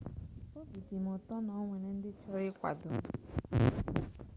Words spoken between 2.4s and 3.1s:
ịkwado m